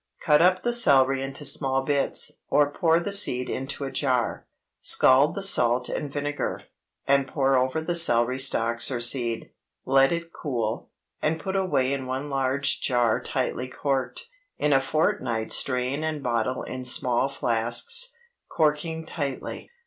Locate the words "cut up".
0.19-0.63